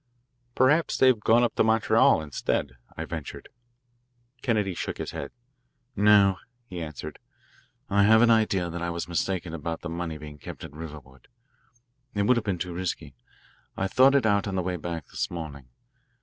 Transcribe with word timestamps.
"Perhaps 0.55 0.97
they 0.97 1.05
have 1.05 1.19
gone 1.19 1.43
up 1.43 1.53
to 1.53 1.63
Montreal, 1.63 2.23
instead," 2.23 2.71
I 2.97 3.05
ventured. 3.05 3.49
Kennedy 4.41 4.73
shook 4.73 4.97
his 4.97 5.11
head. 5.11 5.29
"No," 5.95 6.39
he 6.65 6.81
answered. 6.81 7.19
"I 7.87 8.01
have 8.01 8.23
an 8.23 8.31
idea 8.31 8.71
that 8.71 8.81
I 8.81 8.89
was 8.89 9.07
mistaken 9.07 9.53
about 9.53 9.81
the 9.81 9.89
money 9.89 10.17
being 10.17 10.39
kept 10.39 10.63
at 10.63 10.73
Riverwood. 10.73 11.27
It 12.15 12.23
would 12.23 12.35
have 12.37 12.43
been 12.43 12.57
too 12.57 12.73
risky. 12.73 13.13
I 13.77 13.85
thought 13.87 14.15
it 14.15 14.25
out 14.25 14.47
on 14.47 14.55
the 14.55 14.63
way 14.63 14.75
back 14.75 15.05
this 15.05 15.29
morning. 15.29 15.69